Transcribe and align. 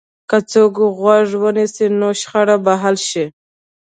که 0.29 0.37
څوک 0.51 0.73
غوږ 0.97 1.27
ونیسي، 1.43 1.87
نو 1.99 2.09
شخړه 2.21 2.55
به 2.63 2.73
حل 2.81 2.95
شي. 3.09 3.25